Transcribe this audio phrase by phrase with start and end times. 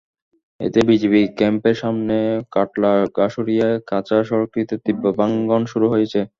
[0.59, 2.17] এতে বিজিবি ক্যাম্পের সামনে
[2.51, 6.19] কাটলা-ঘাসুরিয়া কাঁচা সড়কটিতে তীব্র ভাঙন শুরু হয়েছে।